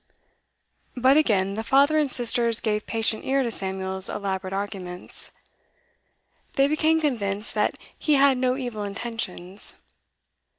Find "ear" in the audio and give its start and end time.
3.23-3.43